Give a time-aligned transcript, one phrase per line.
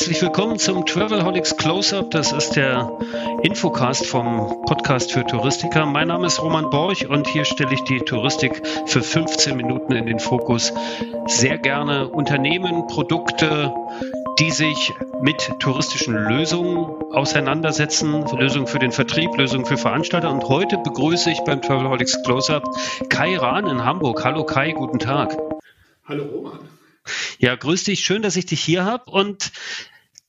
[0.00, 2.10] Herzlich willkommen zum Travelholics Close-Up.
[2.10, 2.90] Das ist der
[3.42, 5.84] Infocast vom Podcast für Touristiker.
[5.84, 10.06] Mein Name ist Roman Borch und hier stelle ich die Touristik für 15 Minuten in
[10.06, 10.72] den Fokus.
[11.26, 13.74] Sehr gerne Unternehmen, Produkte,
[14.38, 18.24] die sich mit touristischen Lösungen auseinandersetzen.
[18.38, 20.30] Lösungen für den Vertrieb, Lösungen für Veranstalter.
[20.30, 22.64] Und heute begrüße ich beim Travelholics Close-Up
[23.10, 24.24] Kai Rahn in Hamburg.
[24.24, 25.36] Hallo Kai, guten Tag.
[26.08, 26.70] Hallo Roman.
[27.38, 28.00] Ja, grüß dich.
[28.00, 29.10] Schön, dass ich dich hier habe.
[29.10, 29.52] Und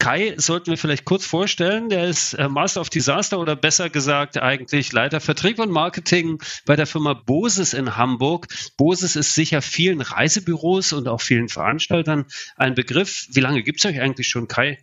[0.01, 1.89] Kai sollten wir vielleicht kurz vorstellen.
[1.89, 6.75] Der ist äh, Master of Disaster oder besser gesagt eigentlich Leiter Vertrieb und Marketing bei
[6.75, 8.47] der Firma Boses in Hamburg.
[8.77, 13.27] Boses ist sicher vielen Reisebüros und auch vielen Veranstaltern ein Begriff.
[13.31, 14.79] Wie lange gibt es euch eigentlich schon, Kai?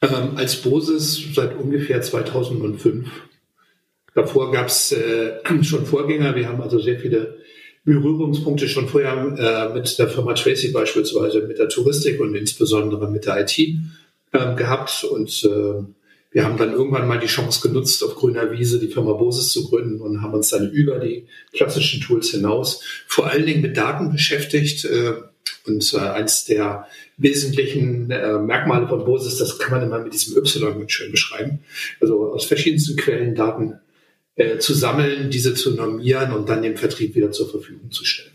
[0.00, 3.06] Ähm, als Boses seit ungefähr 2005.
[4.14, 6.34] Davor gab es äh, schon Vorgänger.
[6.34, 7.40] Wir haben also sehr viele
[7.84, 13.26] Berührungspunkte schon vorher äh, mit der Firma Tracy beispielsweise, mit der Touristik und insbesondere mit
[13.26, 13.58] der IT
[14.34, 15.04] äh, gehabt.
[15.04, 15.82] Und äh,
[16.30, 19.68] wir haben dann irgendwann mal die Chance genutzt, auf grüner Wiese die Firma Bosis zu
[19.68, 24.12] gründen und haben uns dann über die klassischen Tools hinaus vor allen Dingen mit Daten
[24.12, 24.84] beschäftigt.
[24.84, 25.14] Äh,
[25.66, 30.36] und äh, eins der wesentlichen äh, Merkmale von Bosis, das kann man immer mit diesem
[30.36, 31.60] Y mit schön beschreiben.
[32.00, 33.78] Also aus verschiedensten Quellen Daten
[34.36, 38.33] äh, zu sammeln, diese zu normieren und dann dem Vertrieb wieder zur Verfügung zu stellen.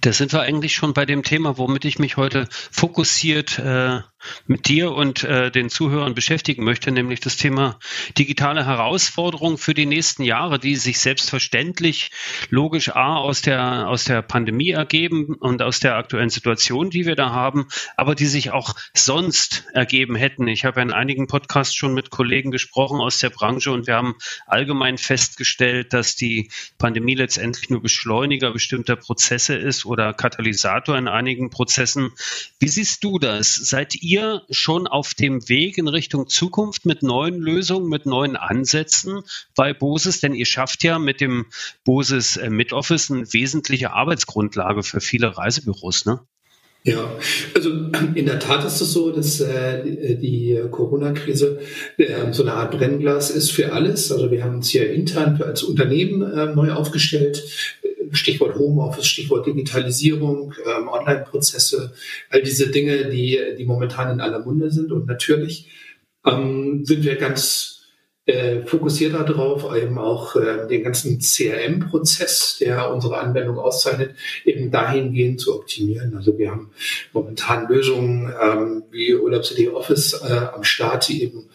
[0.00, 4.00] Da sind wir eigentlich schon bei dem Thema, womit ich mich heute fokussiert äh,
[4.46, 7.78] mit dir und äh, den Zuhörern beschäftigen möchte, nämlich das Thema
[8.16, 12.10] digitale Herausforderungen für die nächsten Jahre, die sich selbstverständlich
[12.48, 17.16] logisch A aus der, aus der Pandemie ergeben und aus der aktuellen Situation, die wir
[17.16, 17.66] da haben,
[17.96, 20.46] aber die sich auch sonst ergeben hätten.
[20.46, 24.16] Ich habe in einigen Podcasts schon mit Kollegen gesprochen aus der Branche und wir haben
[24.46, 31.50] allgemein festgestellt, dass die Pandemie letztendlich nur Beschleuniger bestimmter Prozesse ist oder Katalysator in einigen
[31.50, 32.12] Prozessen.
[32.60, 33.54] Wie siehst du das?
[33.54, 38.36] Seid ihr ihr schon auf dem Weg in Richtung Zukunft mit neuen Lösungen, mit neuen
[38.36, 39.22] Ansätzen
[39.56, 40.20] bei Bosis?
[40.20, 41.46] Denn ihr schafft ja mit dem
[41.84, 46.20] Bosis äh, Mid-Office eine wesentliche Arbeitsgrundlage für viele Reisebüros, ne?
[46.84, 47.16] Ja,
[47.54, 47.70] also
[48.14, 51.60] in der Tat ist es so, dass äh, die Corona-Krise
[51.96, 54.10] äh, so eine Art Brennglas ist für alles.
[54.10, 57.44] Also wir haben uns hier intern als Unternehmen äh, neu aufgestellt.
[58.12, 61.92] Stichwort Homeoffice, Stichwort Digitalisierung, ähm, Online-Prozesse,
[62.30, 64.92] all diese Dinge, die, die momentan in aller Munde sind.
[64.92, 65.70] Und natürlich
[66.26, 67.82] ähm, sind wir ganz
[68.24, 74.14] äh, fokussiert darauf, eben auch äh, den ganzen CRM-Prozess, der unsere Anwendung auszeichnet,
[74.44, 76.14] eben dahingehend zu optimieren.
[76.16, 76.70] Also wir haben
[77.12, 81.48] momentan Lösungen ähm, wie Urlaub-CD Office äh, am Start, die eben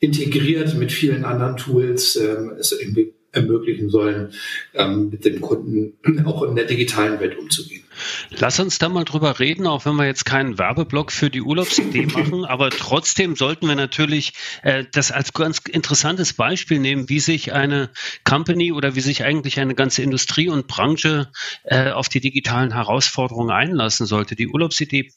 [0.00, 4.32] integriert mit vielen anderen Tools ähm, es irgendwie ermöglichen sollen,
[4.74, 5.94] ähm, mit dem Kunden
[6.26, 7.84] auch in der digitalen Welt umzugehen.
[8.30, 12.06] Lass uns da mal drüber reden, auch wenn wir jetzt keinen Werbeblock für die Urlaubsidee
[12.14, 17.52] machen, aber trotzdem sollten wir natürlich äh, das als ganz interessantes Beispiel nehmen, wie sich
[17.52, 17.90] eine
[18.24, 21.30] Company oder wie sich eigentlich eine ganze Industrie und Branche
[21.64, 24.36] äh, auf die digitalen Herausforderungen einlassen sollte.
[24.36, 25.10] Die Urlaubsidee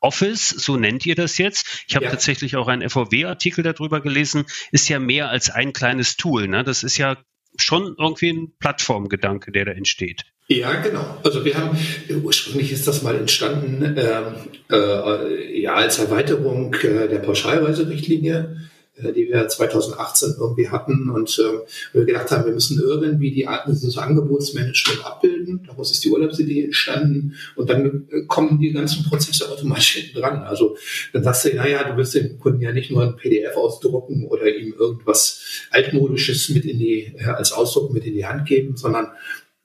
[0.00, 1.84] Office, so nennt ihr das jetzt.
[1.88, 2.10] Ich habe ja.
[2.10, 6.46] tatsächlich auch einen FOW-Artikel darüber gelesen, ist ja mehr als ein kleines Tool.
[6.46, 6.62] Ne?
[6.62, 7.16] Das ist ja
[7.56, 10.24] schon irgendwie ein Plattformgedanke, der da entsteht.
[10.46, 11.18] Ja, genau.
[11.24, 11.78] Also wir haben,
[12.22, 14.34] ursprünglich ist das mal entstanden ähm,
[14.70, 18.56] äh, ja, als Erweiterung äh, der Pauschalreiserichtlinie
[18.96, 23.98] die wir 2018 irgendwie hatten und äh, wir gedacht haben, wir müssen irgendwie die das
[23.98, 25.64] Angebotsmanagement abbilden.
[25.66, 30.42] Daraus ist die Urlaubsidee entstanden und dann äh, kommen die ganzen Prozesse automatisch hinten dran.
[30.44, 30.76] Also
[31.12, 34.46] dann sagst du, naja, du willst dem Kunden ja nicht nur ein PDF ausdrucken oder
[34.46, 39.08] ihm irgendwas altmodisches mit in die äh, als Ausdruck mit in die Hand geben, sondern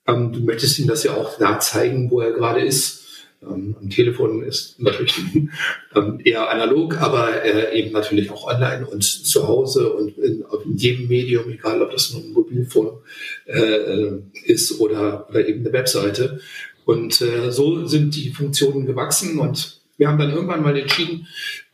[0.07, 2.99] ähm, du möchtest ihm das ja auch da zeigen, wo er gerade ist
[3.41, 5.15] ähm, am Telefon ist natürlich
[5.95, 10.77] ähm, eher analog, aber äh, eben natürlich auch online und zu Hause und in, in
[10.77, 12.97] jedem Medium, egal ob das nur ein Mobilfon
[13.45, 16.39] äh, ist oder, oder eben eine Webseite.
[16.86, 21.27] Und äh, so sind die Funktionen gewachsen und wir haben dann irgendwann mal entschieden,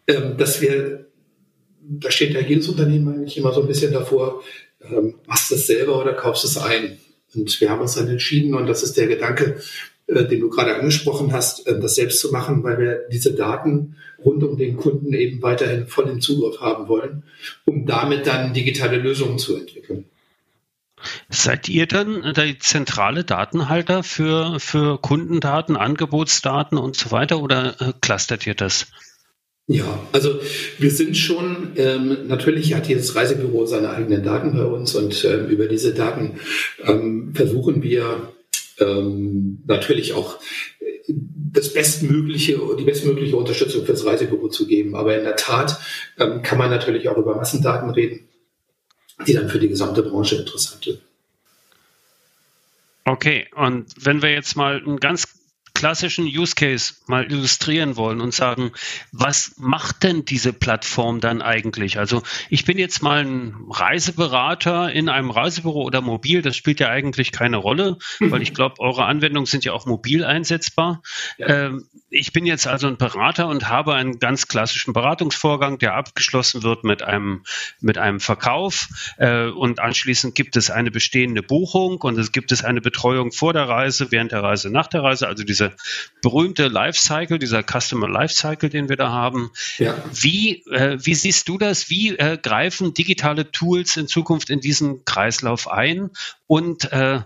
[0.08, 1.08] ähm, dass wir,
[1.80, 4.44] da steht ja jedes Unternehmen eigentlich immer so ein bisschen davor,
[4.82, 7.00] ähm, machst du es selber oder kaufst es ein?
[7.34, 9.58] Und wir haben uns dann entschieden, und das ist der Gedanke,
[10.08, 14.44] den du gerade angesprochen hast, äh, das selbst zu machen, weil wir diese Daten rund
[14.44, 17.24] um den Kunden eben weiterhin voll im Zugriff haben wollen,
[17.66, 20.06] um damit dann digitale Lösungen zu entwickeln.
[21.30, 27.94] Seid ihr dann der zentrale Datenhalter für, für Kundendaten, Angebotsdaten und so weiter oder äh,
[28.02, 28.88] clustert ihr das?
[29.68, 30.40] Ja, also
[30.78, 35.48] wir sind schon, ähm, natürlich hat jedes Reisebüro seine eigenen Daten bei uns und ähm,
[35.48, 36.40] über diese Daten
[36.84, 38.35] ähm, versuchen wir
[38.80, 40.40] ähm, natürlich auch
[40.80, 41.14] äh,
[41.54, 44.96] das bestmögliche, die bestmögliche Unterstützung fürs Reisebüro zu geben.
[44.96, 45.80] Aber in der Tat
[46.20, 48.28] ähm, kann man natürlich auch über Massendaten reden,
[49.26, 51.02] die dann für die gesamte Branche interessant sind.
[53.06, 55.35] Okay, und wenn wir jetzt mal ein ganz
[55.76, 58.72] klassischen Use Case mal illustrieren wollen und sagen,
[59.12, 62.00] was macht denn diese Plattform dann eigentlich?
[62.00, 66.90] Also ich bin jetzt mal ein Reiseberater in einem Reisebüro oder mobil, das spielt ja
[66.90, 68.32] eigentlich keine Rolle, mhm.
[68.32, 71.04] weil ich glaube, eure Anwendungen sind ja auch mobil einsetzbar.
[71.38, 71.68] Ja.
[71.68, 76.64] Ähm, ich bin jetzt also ein Berater und habe einen ganz klassischen Beratungsvorgang, der abgeschlossen
[76.64, 77.44] wird mit einem,
[77.82, 82.64] mit einem Verkauf äh, und anschließend gibt es eine bestehende Buchung und es gibt es
[82.64, 85.74] eine Betreuung vor der Reise, während der Reise, nach der Reise, also diese
[86.22, 89.52] berühmte Lifecycle, dieser Customer Lifecycle, den wir da haben.
[89.78, 89.96] Ja.
[90.12, 91.90] Wie, äh, wie siehst du das?
[91.90, 96.12] Wie äh, greifen digitale Tools in Zukunft in diesen Kreislauf ein
[96.48, 97.22] und äh,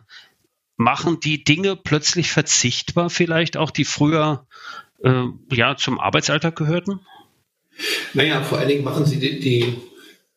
[0.80, 4.48] machen die Dinge plötzlich verzichtbar, vielleicht auch, die früher
[5.04, 7.02] äh, ja zum Arbeitsalltag gehörten?
[8.14, 9.76] Naja, vor allen Dingen machen sie die, die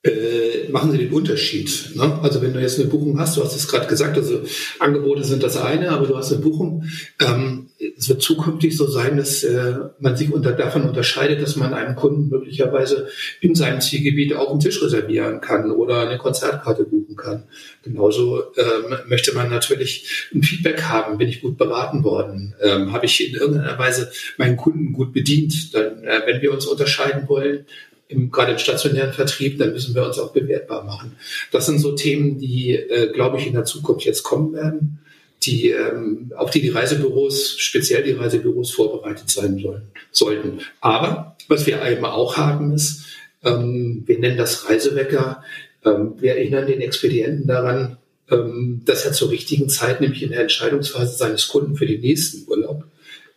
[0.02, 1.92] äh, machen sie den Unterschied.
[1.94, 2.18] Ne?
[2.22, 4.42] Also wenn du jetzt eine Buchung hast, du hast es gerade gesagt, also
[4.80, 6.86] Angebote sind das eine, aber du hast eine Buchung.
[7.20, 11.74] Ähm, es wird zukünftig so sein, dass äh, man sich unter, davon unterscheidet, dass man
[11.74, 13.08] einem Kunden möglicherweise
[13.40, 17.44] in seinem Zielgebiet auch einen Tisch reservieren kann oder eine Konzertkarte buchen kann.
[17.82, 23.06] Genauso ähm, möchte man natürlich ein Feedback haben, bin ich gut beraten worden, ähm, habe
[23.06, 25.74] ich in irgendeiner Weise meinen Kunden gut bedient.
[25.74, 27.66] Dann, äh, wenn wir uns unterscheiden wollen,
[28.08, 31.16] im, gerade im stationären Vertrieb, dann müssen wir uns auch bewertbar machen.
[31.50, 34.98] Das sind so Themen, die, äh, glaube ich, in der Zukunft jetzt kommen werden,
[35.46, 40.60] die, ähm, auf die die Reisebüros, speziell die Reisebüros vorbereitet sein sollen, sollten.
[40.80, 43.04] Aber was wir eben auch haben ist,
[43.44, 45.42] ähm, wir nennen das Reisewecker.
[45.84, 47.98] Ähm, wir erinnern den Expedienten daran,
[48.30, 52.48] ähm, dass er zur richtigen Zeit, nämlich in der Entscheidungsphase seines Kunden für den nächsten
[52.48, 52.84] Urlaub,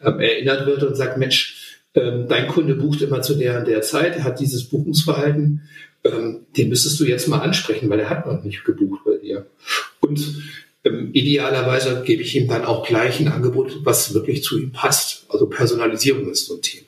[0.01, 3.81] ähm, erinnert wird und sagt, Mensch, ähm, dein Kunde bucht immer zu der und der
[3.81, 5.61] Zeit, hat dieses Buchungsverhalten,
[6.03, 9.47] ähm, den müsstest du jetzt mal ansprechen, weil er hat noch nicht gebucht bei dir.
[10.01, 10.43] Und
[10.85, 15.25] ähm, idealerweise gebe ich ihm dann auch gleich ein Angebot, was wirklich zu ihm passt.
[15.29, 16.85] Also Personalisierung ist so ein Thema.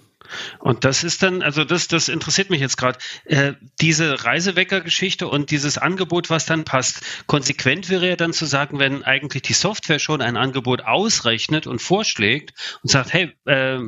[0.59, 5.51] Und das ist dann, also das, das interessiert mich jetzt gerade, äh, diese Reisewecker-Geschichte und
[5.51, 7.01] dieses Angebot, was dann passt.
[7.27, 11.81] Konsequent wäre ja dann zu sagen, wenn eigentlich die Software schon ein Angebot ausrechnet und
[11.81, 12.53] vorschlägt
[12.83, 13.79] und sagt, hey, äh,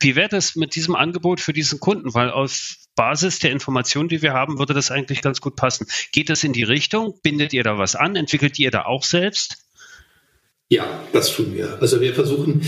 [0.00, 2.14] wie wäre das mit diesem Angebot für diesen Kunden?
[2.14, 5.86] Weil auf Basis der Informationen, die wir haben, würde das eigentlich ganz gut passen.
[6.12, 7.18] Geht das in die Richtung?
[7.22, 8.16] Bindet ihr da was an?
[8.16, 9.58] Entwickelt ihr da auch selbst?
[10.68, 11.78] Ja, das tun wir.
[11.80, 12.62] Also wir versuchen,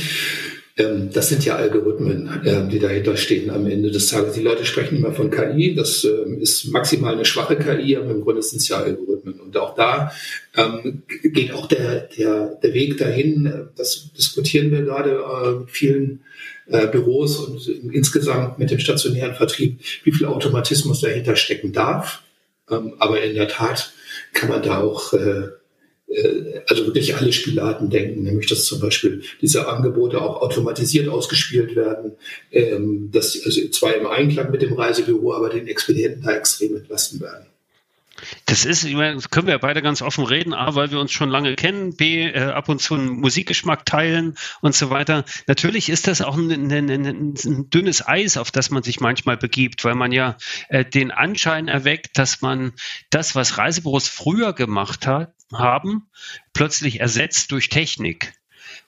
[0.76, 4.34] ähm, das sind ja Algorithmen, ähm, die dahinter stehen am Ende des Tages.
[4.34, 8.20] Die Leute sprechen immer von KI, das ähm, ist maximal eine schwache KI, aber im
[8.20, 9.16] Grunde sind es ja Algorithmen.
[9.26, 10.12] Und auch da
[10.56, 16.25] ähm, geht auch der, der, der Weg dahin, das diskutieren wir gerade äh, vielen
[16.67, 22.23] äh, Büros und insgesamt mit dem stationären Vertrieb, wie viel Automatismus dahinter stecken darf.
[22.70, 23.93] Ähm, aber in der Tat
[24.32, 25.49] kann man da auch äh,
[26.08, 31.75] äh, also wirklich alle Spielarten denken, nämlich dass zum Beispiel diese Angebote auch automatisiert ausgespielt
[31.76, 32.12] werden,
[32.52, 37.21] ähm, dass also zwar im Einklang mit dem Reisebüro, aber den Expedienten da extrem entlasten
[37.21, 37.47] werden.
[38.46, 41.00] Das ist, ich meine, das können wir ja beide ganz offen reden, A, weil wir
[41.00, 45.25] uns schon lange kennen, B, äh, ab und zu einen Musikgeschmack teilen und so weiter.
[45.46, 49.37] Natürlich ist das auch ein, ein, ein, ein, dünnes Eis, auf das man sich manchmal
[49.37, 50.37] begibt, weil man ja
[50.68, 52.73] äh, den Anschein erweckt, dass man
[53.11, 56.08] das, was Reisebüros früher gemacht hat, haben,
[56.52, 58.32] plötzlich ersetzt durch Technik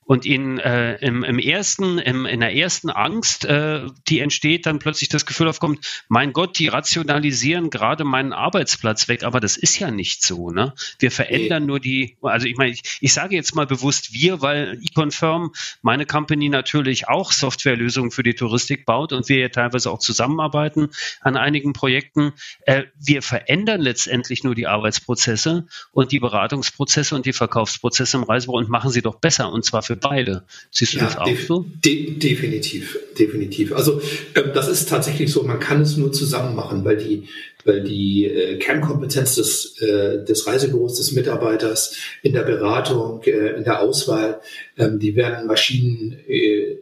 [0.09, 4.79] und ihnen äh, im, im ersten, im, in der ersten Angst, äh, die entsteht, dann
[4.79, 9.79] plötzlich das Gefühl aufkommt, mein Gott, die rationalisieren gerade meinen Arbeitsplatz weg, aber das ist
[9.79, 10.73] ja nicht so, ne?
[10.99, 14.81] Wir verändern nur die, also ich meine, ich, ich sage jetzt mal bewusst wir, weil
[14.83, 19.99] eConfirm, meine Company natürlich auch Softwarelösungen für die Touristik baut und wir ja teilweise auch
[19.99, 20.89] zusammenarbeiten
[21.21, 22.33] an einigen Projekten.
[22.63, 28.57] Äh, wir verändern letztendlich nur die Arbeitsprozesse und die Beratungsprozesse und die Verkaufsprozesse im Reisebüro
[28.57, 30.43] und machen sie doch besser und zwar für beide.
[30.71, 31.67] Siehst du ja, das auch so?
[31.85, 33.73] De definitiv, definitiv.
[33.73, 34.01] Also
[34.35, 37.25] ähm, das ist tatsächlich so, man kann es nur zusammen machen, weil die,
[37.65, 43.65] weil die äh, Kernkompetenz des, äh, des Reisebüros, des Mitarbeiters in der Beratung, äh, in
[43.65, 44.41] der Auswahl,
[44.77, 46.77] ähm, die werden Maschinen äh,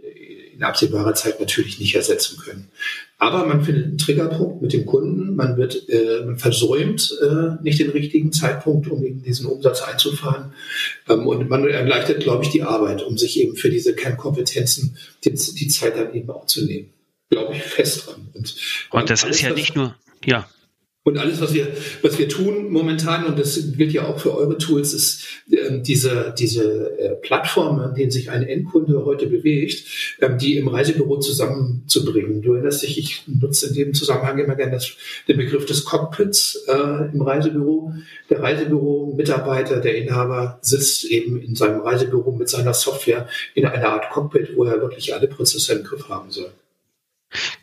[0.57, 2.69] in absehbarer Zeit natürlich nicht ersetzen können.
[3.19, 7.79] Aber man findet einen Triggerpunkt mit dem Kunden, man wird, äh, man versäumt äh, nicht
[7.79, 10.53] den richtigen Zeitpunkt, um eben diesen Umsatz einzufahren.
[11.09, 15.31] Ähm, und man erleichtert, glaube ich, die Arbeit, um sich eben für diese Kernkompetenzen die,
[15.31, 16.91] die Zeit dann eben auch zu nehmen.
[17.31, 18.29] Glaube ich fest dran.
[18.35, 18.55] Und,
[18.91, 19.95] und das ist ja nicht nur,
[20.25, 20.49] ja.
[21.07, 21.69] Und alles, was wir,
[22.03, 26.35] was wir tun momentan, und das gilt ja auch für eure Tools, ist äh, diese,
[26.37, 29.85] diese äh, Plattform, an denen sich ein Endkunde heute bewegt,
[30.19, 32.43] äh, die im Reisebüro zusammenzubringen.
[32.43, 34.97] Du erinnerst dich, ich nutze in dem Zusammenhang immer gerne das,
[35.29, 37.95] den Begriff des Cockpits äh, im Reisebüro.
[38.29, 44.11] Der Reisebüro-Mitarbeiter, der Inhaber, sitzt eben in seinem Reisebüro mit seiner Software in einer Art
[44.11, 46.51] Cockpit, wo er wirklich alle Prozesse im Griff haben soll.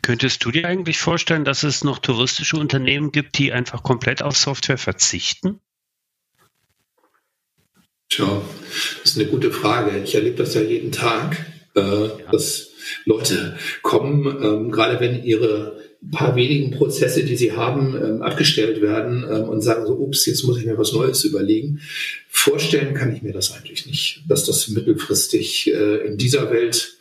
[0.02, 4.36] Könntest du dir eigentlich vorstellen, dass es noch touristische Unternehmen gibt, die einfach komplett auf
[4.36, 5.60] Software verzichten?
[8.10, 8.42] Tja,
[9.02, 9.98] das ist eine gute Frage.
[10.04, 12.16] Ich erlebe das ja jeden Tag, äh, ja.
[12.30, 12.70] dass
[13.06, 19.24] Leute kommen, ähm, gerade wenn ihre paar wenigen Prozesse, die sie haben, ähm, abgestellt werden
[19.28, 21.80] ähm, und sagen so, ups, jetzt muss ich mir was Neues überlegen.
[22.28, 26.98] Vorstellen kann ich mir das eigentlich nicht, dass das mittelfristig äh, in dieser Welt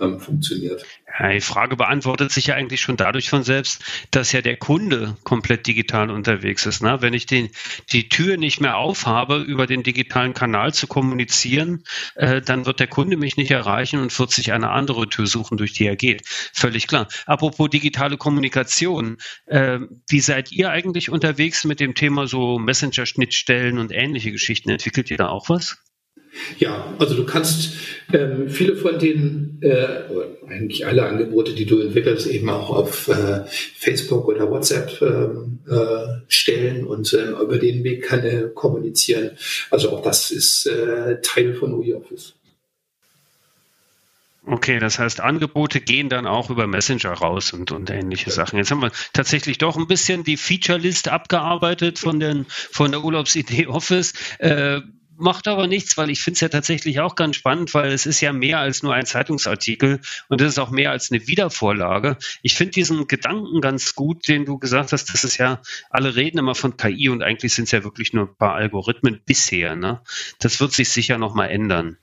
[0.00, 0.84] ähm, funktioniert.
[1.18, 5.16] Ja, die Frage beantwortet sich ja eigentlich schon dadurch von selbst, dass ja der Kunde
[5.22, 6.82] komplett digital unterwegs ist.
[6.82, 6.98] Ne?
[7.00, 7.50] Wenn ich den,
[7.92, 11.84] die Tür nicht mehr aufhabe, über den digitalen Kanal zu kommunizieren,
[12.16, 15.56] äh, dann wird der Kunde mich nicht erreichen und wird sich eine andere Tür suchen,
[15.56, 16.22] durch die er geht.
[16.26, 17.08] Völlig klar.
[17.26, 23.92] Apropos digitale Kommunikation, äh, wie seid ihr eigentlich unterwegs mit dem Thema so Messenger-Schnittstellen und
[23.92, 24.70] ähnliche Geschichten?
[24.70, 25.78] Entwickelt ihr da auch was?
[26.58, 27.74] Ja, also du kannst
[28.12, 29.86] ähm, viele von den, äh,
[30.48, 33.44] eigentlich alle Angebote, die du entwickelst, eben auch auf äh,
[33.76, 39.32] Facebook oder WhatsApp ähm, äh, stellen und ähm, über den Weg kann er kommunizieren.
[39.70, 42.34] Also auch das ist äh, Teil von UI Office.
[44.46, 48.58] Okay, das heißt, Angebote gehen dann auch über Messenger raus und, und ähnliche Sachen.
[48.58, 53.68] Jetzt haben wir tatsächlich doch ein bisschen die Feature-List abgearbeitet von, den, von der Urlaubsidee
[53.68, 54.12] Office.
[54.38, 54.82] Äh,
[55.16, 58.20] macht aber nichts, weil ich finde es ja tatsächlich auch ganz spannend, weil es ist
[58.20, 62.16] ja mehr als nur ein Zeitungsartikel und es ist auch mehr als eine Wiedervorlage.
[62.42, 66.38] Ich finde diesen Gedanken ganz gut, den du gesagt hast, das ist ja, alle reden
[66.38, 69.76] immer von KI und eigentlich sind es ja wirklich nur ein paar Algorithmen bisher.
[69.76, 70.00] Ne?
[70.40, 71.98] Das wird sich sicher nochmal ändern.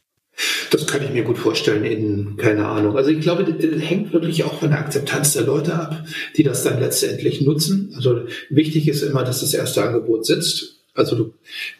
[0.71, 2.95] Das kann ich mir gut vorstellen in, keine Ahnung.
[2.95, 6.05] Also ich glaube, das hängt wirklich auch von der Akzeptanz der Leute ab,
[6.37, 7.93] die das dann letztendlich nutzen.
[7.95, 11.33] Also wichtig ist immer, dass das erste Angebot sitzt also du,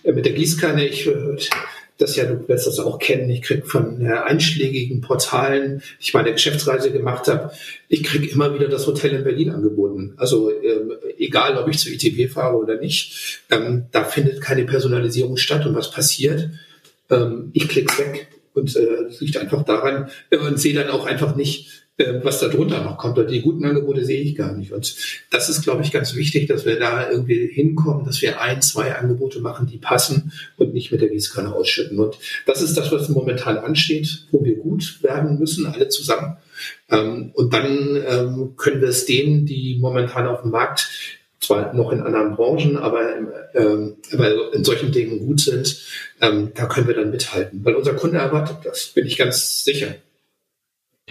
[0.03, 1.38] äh, mit der Gießkanne, ich äh,
[2.01, 6.32] das ja, du wirst das auch kennen, ich krieg von äh, einschlägigen Portalen, ich meine
[6.32, 7.51] Geschäftsreise gemacht habe,
[7.88, 10.13] ich krieg immer wieder das Hotel in Berlin angeboten.
[10.18, 15.38] Also ähm, egal, ob ich zur ITB fahre oder nicht, ähm, da findet keine Personalisierung
[15.38, 15.65] statt.
[15.65, 16.50] Und was passiert?
[17.10, 18.27] Ähm, ich klick's weg.
[18.53, 22.39] Und äh, das liegt einfach daran äh, und sehe dann auch einfach nicht, äh, was
[22.39, 23.17] da drunter noch kommt.
[23.29, 24.72] Die guten Angebote sehe ich gar nicht.
[24.72, 24.96] Und
[25.29, 28.96] das ist, glaube ich, ganz wichtig, dass wir da irgendwie hinkommen, dass wir ein, zwei
[28.96, 32.00] Angebote machen, die passen und nicht mit der Gießkanne ausschütten.
[32.00, 36.38] Und das ist das, was momentan ansteht, wo wir gut werden müssen, alle zusammen.
[36.89, 40.89] Ähm, und dann ähm, können wir es denen, die momentan auf dem Markt
[41.42, 43.16] zwar noch in anderen Branchen, aber,
[43.56, 45.82] ähm, aber in solchen Dingen gut sind,
[46.22, 47.66] ähm, da können wir dann mithalten.
[47.66, 49.96] Weil unser Kunde erwartet das, bin ich ganz sicher.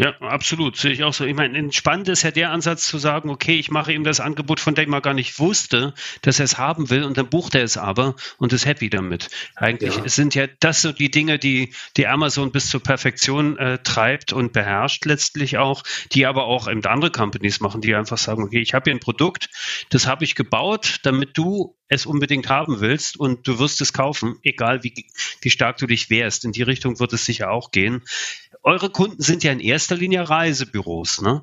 [0.01, 0.77] Ja, absolut.
[0.77, 1.27] Sehe ich auch so.
[1.27, 4.59] Ich meine, entspannend ist ja der Ansatz zu sagen, okay, ich mache ihm das Angebot,
[4.59, 5.93] von dem er gar nicht wusste,
[6.23, 9.29] dass er es haben will und dann bucht er es aber und ist happy damit.
[9.57, 10.09] Eigentlich ja.
[10.09, 14.55] sind ja das so die Dinge, die, die Amazon bis zur Perfektion äh, treibt und
[14.55, 18.73] beherrscht letztlich auch, die aber auch eben andere Companies machen, die einfach sagen, okay, ich
[18.73, 19.51] habe hier ein Produkt,
[19.91, 24.37] das habe ich gebaut, damit du es unbedingt haben willst und du wirst es kaufen,
[24.43, 24.95] egal wie,
[25.43, 26.45] wie stark du dich wehrst.
[26.45, 28.03] In die Richtung wird es sicher auch gehen.
[28.63, 31.43] Eure Kunden sind ja in erster Linie Reisebüros, ne?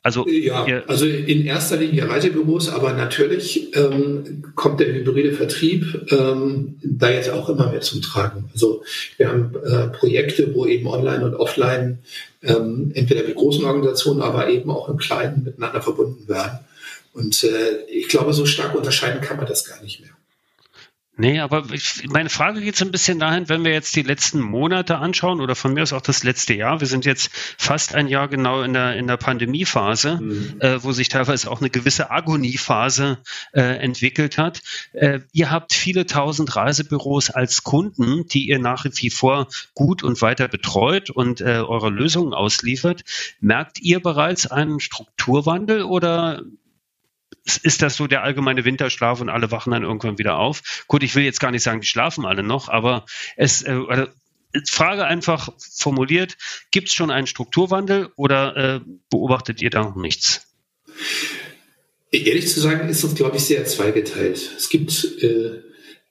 [0.00, 6.76] Also, ja, also in erster Linie Reisebüros, aber natürlich ähm, kommt der hybride Vertrieb ähm,
[6.82, 8.48] da jetzt auch immer mehr zum Tragen.
[8.52, 8.84] Also
[9.16, 11.98] wir haben äh, Projekte, wo eben online und offline
[12.42, 16.60] ähm, entweder mit großen Organisationen, aber eben auch im Kleinen miteinander verbunden werden.
[17.18, 20.10] Und äh, ich glaube, so stark unterscheiden kann man das gar nicht mehr.
[21.20, 24.40] Nee, aber ich, meine Frage geht so ein bisschen dahin, wenn wir jetzt die letzten
[24.40, 26.78] Monate anschauen oder von mir aus auch das letzte Jahr.
[26.78, 30.60] Wir sind jetzt fast ein Jahr genau in der, in der Pandemiephase, mhm.
[30.60, 33.18] äh, wo sich teilweise auch eine gewisse Agoniephase
[33.52, 34.62] äh, entwickelt hat.
[34.92, 40.22] Äh, ihr habt viele tausend Reisebüros als Kunden, die ihr nach wie vor gut und
[40.22, 43.02] weiter betreut und äh, eure Lösungen ausliefert.
[43.40, 46.44] Merkt ihr bereits einen Strukturwandel oder
[47.56, 50.84] ist das so der allgemeine Winterschlaf und alle wachen dann irgendwann wieder auf.
[50.86, 54.06] Gut, ich will jetzt gar nicht sagen, die schlafen alle noch, aber es, äh,
[54.68, 56.36] Frage einfach formuliert,
[56.70, 60.46] gibt es schon einen Strukturwandel oder äh, beobachtet ihr da noch nichts?
[62.10, 64.52] Ehrlich zu sagen, ist das, glaube ich, sehr zweigeteilt.
[64.56, 65.60] Es gibt äh,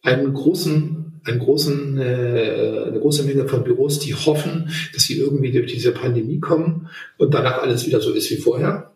[0.04, 5.52] einen großen, einen großen, äh, eine große Menge von Büros, die hoffen, dass sie irgendwie
[5.52, 8.94] durch diese Pandemie kommen und danach alles wieder so ist wie vorher.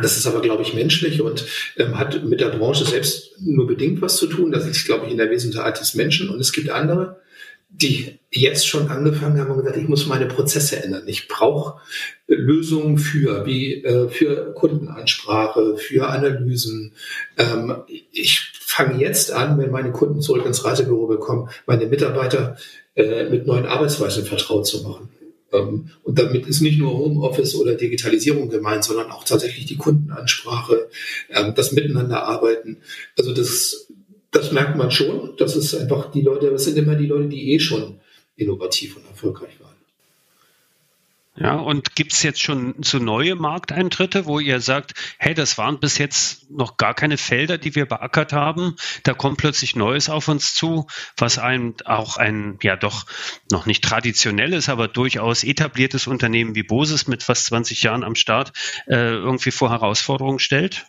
[0.00, 1.44] Das ist aber, glaube ich, menschlich und
[1.76, 4.50] ähm, hat mit der Branche selbst nur bedingt was zu tun.
[4.50, 6.30] Das ist, glaube ich, in der Wesentlichkeit des Menschen.
[6.30, 7.20] Und es gibt andere,
[7.68, 11.04] die jetzt schon angefangen haben und gesagt, ich muss meine Prozesse ändern.
[11.06, 11.80] Ich brauche
[12.26, 16.92] Lösungen für, wie äh, für Kundenansprache, für Analysen.
[17.36, 17.82] Ähm,
[18.12, 22.56] ich fange jetzt an, wenn meine Kunden zurück ins Reisebüro bekommen, meine Mitarbeiter
[22.94, 25.10] äh, mit neuen Arbeitsweisen vertraut zu machen.
[25.52, 30.88] Ähm, und damit ist nicht nur Homeoffice oder Digitalisierung gemeint, sondern auch tatsächlich die Kundenansprache,
[31.30, 32.78] ähm, das Miteinanderarbeiten.
[33.16, 33.88] Also das
[34.32, 35.36] das merkt man schon.
[35.36, 38.00] Das ist einfach die Leute, das sind immer die Leute, die eh schon
[38.34, 39.61] innovativ und erfolgreich waren.
[41.34, 45.80] Ja, und gibt es jetzt schon so neue Markteintritte, wo ihr sagt, hey, das waren
[45.80, 48.76] bis jetzt noch gar keine Felder, die wir beackert haben.
[49.04, 50.86] Da kommt plötzlich Neues auf uns zu,
[51.16, 53.06] was ein auch ein ja doch
[53.50, 58.52] noch nicht traditionelles, aber durchaus etabliertes Unternehmen wie Boses mit fast 20 Jahren am Start
[58.86, 60.84] äh, irgendwie vor Herausforderungen stellt?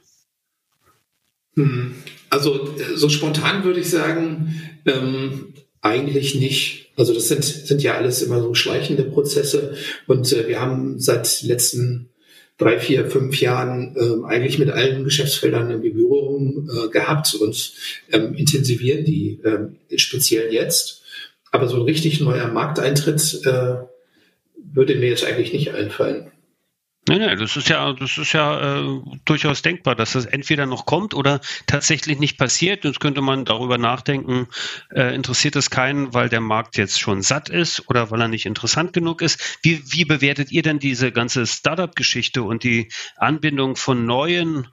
[1.56, 1.96] Hm.
[2.30, 6.92] Also so spontan würde ich sagen, ähm, eigentlich nicht.
[6.96, 9.76] Also das sind, sind ja alles immer so schleichende Prozesse
[10.08, 12.10] und äh, wir haben seit letzten
[12.58, 17.74] drei, vier, fünf Jahren ähm, eigentlich mit allen Geschäftsfeldern irgendwie Berührung äh, gehabt und
[18.12, 21.02] ähm, intensivieren die ähm, speziell jetzt.
[21.52, 23.76] Aber so ein richtig neuer Markteintritt äh,
[24.74, 26.32] würde mir jetzt eigentlich nicht einfallen.
[27.06, 30.86] Nein, nein, das ist ja, das ist ja äh, durchaus denkbar, dass das entweder noch
[30.86, 32.86] kommt oder tatsächlich nicht passiert.
[32.86, 34.48] Jetzt könnte man darüber nachdenken,
[34.90, 38.46] äh, interessiert es keinen, weil der Markt jetzt schon satt ist oder weil er nicht
[38.46, 39.60] interessant genug ist.
[39.64, 44.68] Wie, wie bewertet ihr denn diese ganze Startup-Geschichte und die Anbindung von neuen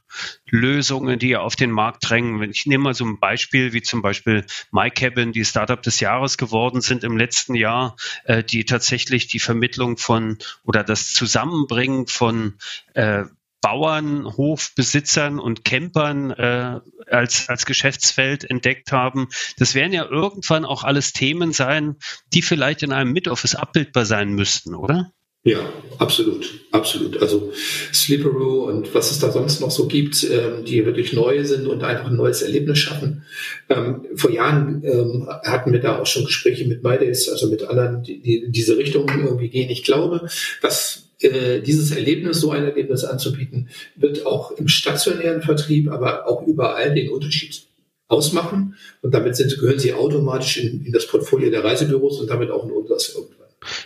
[0.49, 2.43] Lösungen, die auf den Markt drängen?
[2.51, 6.81] Ich nehme mal so ein Beispiel wie zum Beispiel MyCabin, die Startup des Jahres geworden
[6.81, 12.55] sind im letzten Jahr, äh, die tatsächlich die Vermittlung von oder das Zusammenbringen von
[12.95, 13.25] äh,
[13.61, 19.29] Bauern, Hofbesitzern und Campern äh, als, als Geschäftsfeld entdeckt haben.
[19.59, 21.97] Das werden ja irgendwann auch alles Themen sein,
[22.33, 25.13] die vielleicht in einem Mid-Office abbildbar sein müssten, oder?
[25.43, 27.23] Ja, absolut, absolut.
[27.23, 27.51] Also
[27.95, 31.83] Sleeperoo und was es da sonst noch so gibt, ähm, die wirklich neu sind und
[31.83, 33.25] einfach ein neues Erlebnis schaffen.
[33.71, 38.03] Ähm, vor Jahren ähm, hatten wir da auch schon Gespräche mit MyDays, also mit anderen,
[38.03, 39.71] die, die in diese Richtung irgendwie gehen.
[39.71, 40.29] Ich glaube,
[40.61, 46.47] dass äh, dieses Erlebnis, so ein Erlebnis anzubieten, wird auch im stationären Vertrieb, aber auch
[46.47, 47.63] überall den Unterschied
[48.09, 48.77] ausmachen.
[49.01, 52.65] Und damit sind, gehören sie automatisch in, in das Portfolio der Reisebüros und damit auch
[52.65, 53.40] in unseres irgendwann.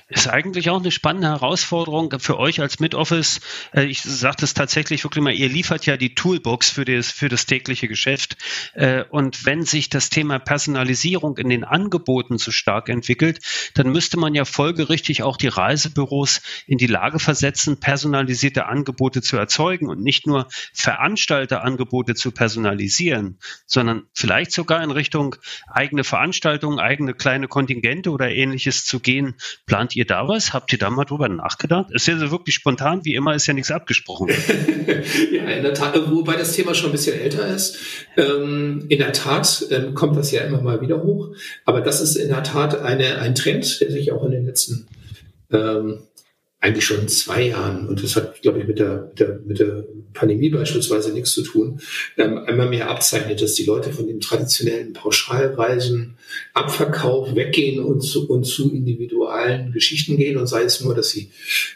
[0.08, 3.40] Ist eigentlich auch eine spannende Herausforderung für euch als Mid-Office.
[3.74, 7.28] Äh, ich sage das tatsächlich wirklich mal, ihr liefert ja die Toolbox für das, für
[7.28, 8.36] das tägliche Geschäft.
[8.74, 13.40] Äh, und wenn sich das Thema Personalisierung in den Angeboten so stark entwickelt,
[13.74, 19.36] dann müsste man ja folgerichtig auch die Reisebüros in die Lage versetzen, personalisierte Angebote zu
[19.36, 25.34] erzeugen und nicht nur Veranstalterangebote zu personalisieren, sondern vielleicht sogar in Richtung
[25.66, 29.34] eigene Veranstaltungen, eigene kleine Kontingente oder ähnliches zu gehen,
[29.66, 30.52] Plant ihr da was?
[30.52, 31.90] Habt ihr da mal drüber nachgedacht?
[31.90, 34.28] Ist ja so wirklich spontan, wie immer ist ja nichts abgesprochen.
[35.32, 37.78] ja, in der Tat, wobei das Thema schon ein bisschen älter ist.
[38.18, 41.34] Ähm, in der Tat ähm, kommt das ja immer mal wieder hoch.
[41.64, 44.86] Aber das ist in der Tat eine, ein Trend, der sich auch in den letzten
[45.50, 46.02] ähm,
[46.64, 49.84] eigentlich schon zwei Jahren, und das hat, glaube ich, mit der, mit der, mit der
[50.14, 51.78] Pandemie beispielsweise nichts zu tun,
[52.16, 56.16] ähm, einmal mehr abzeichnet, dass die Leute von dem traditionellen Pauschalreisen,
[56.54, 60.38] Abverkauf weggehen und zu, und zu individuellen Geschichten gehen.
[60.38, 61.28] Und sei es nur, dass sie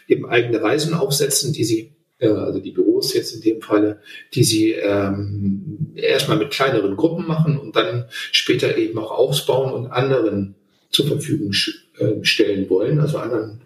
[0.07, 3.99] eben eigene Reisen aufsetzen, die sie äh, also die Büros jetzt in dem Falle,
[4.33, 9.91] die sie ähm, erstmal mit kleineren Gruppen machen und dann später eben auch ausbauen und
[9.91, 10.55] anderen
[10.89, 11.53] zur Verfügung
[11.99, 13.61] äh, stellen wollen, also anderen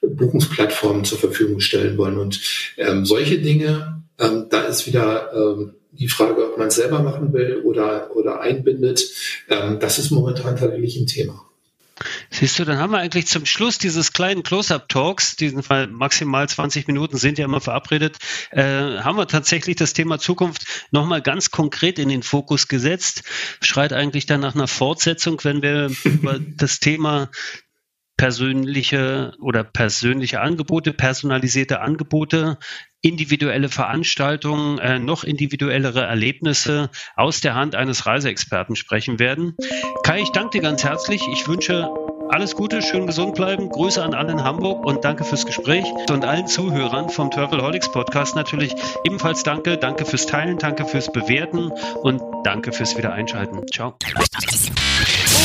[0.00, 2.18] Buchungsplattformen zur Verfügung stellen wollen.
[2.18, 2.40] Und
[2.76, 7.32] ähm, solche Dinge, ähm, da ist wieder ähm, die Frage, ob man es selber machen
[7.32, 9.04] will oder, oder einbindet.
[9.48, 11.44] Ähm, das ist momentan tatsächlich ein Thema.
[12.30, 16.88] Siehst du, dann haben wir eigentlich zum Schluss dieses kleinen Close-Up-Talks, diesen Fall maximal 20
[16.88, 18.16] Minuten sind ja immer verabredet,
[18.50, 23.22] äh, haben wir tatsächlich das Thema Zukunft nochmal ganz konkret in den Fokus gesetzt.
[23.60, 27.30] Schreit eigentlich dann nach einer Fortsetzung, wenn wir über das Thema
[28.16, 32.58] persönliche oder persönliche Angebote, personalisierte Angebote,
[33.00, 39.56] individuelle Veranstaltungen, äh, noch individuellere Erlebnisse aus der Hand eines Reiseexperten sprechen werden.
[40.04, 41.22] Kai, ich danke dir ganz herzlich.
[41.30, 41.88] Ich wünsche
[42.30, 43.68] Alles Gute, schön gesund bleiben.
[43.68, 45.84] Grüße an alle in Hamburg und danke fürs Gespräch.
[46.10, 49.76] Und allen Zuhörern vom Travelholics Podcast natürlich ebenfalls danke.
[49.76, 51.70] Danke fürs Teilen, danke fürs Bewerten
[52.02, 53.60] und danke fürs Wiedereinschalten.
[53.72, 53.94] Ciao.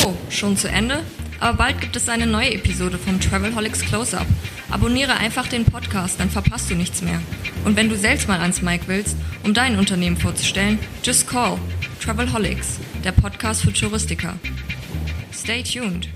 [0.04, 1.00] Oh, schon zu Ende?
[1.38, 4.26] Aber bald gibt es eine neue Episode vom Travelholics Close-Up.
[4.70, 7.20] Abonniere einfach den Podcast, dann verpasst du nichts mehr.
[7.64, 11.58] Und wenn du selbst mal ans Mic willst, um dein Unternehmen vorzustellen, just call
[12.02, 14.34] Travelholics, der Podcast für Touristiker.
[15.32, 16.08] Stay tuned.